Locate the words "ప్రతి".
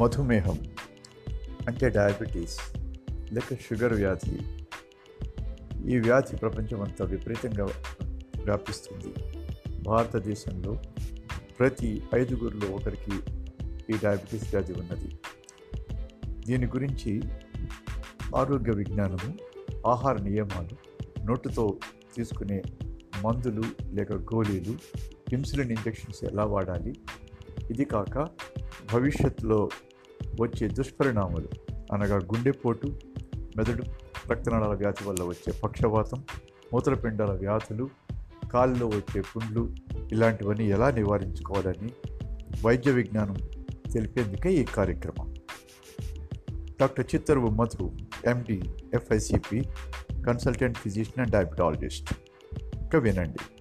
11.58-12.02